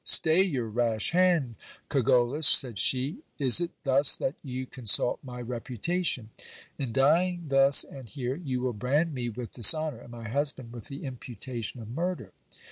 [0.03, 1.53] Stay your rash hand,
[1.87, 3.19] Cogollos, said she.
[3.37, 6.31] Is it thus that you consult my reputation?
[6.79, 10.27] In dying thus and here, you will brand me with dis h Dnour, and my
[10.27, 12.31] husband with the imputation of murder.